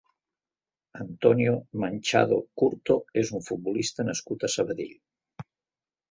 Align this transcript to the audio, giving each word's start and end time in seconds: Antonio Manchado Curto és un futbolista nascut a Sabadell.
Antonio 1.01 1.51
Manchado 1.83 2.39
Curto 2.61 2.95
és 3.23 3.29
un 3.39 3.43
futbolista 3.49 4.05
nascut 4.09 4.47
a 4.47 4.51
Sabadell. 4.55 4.97